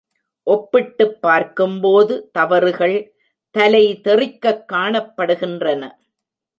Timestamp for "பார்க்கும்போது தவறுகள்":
1.21-3.13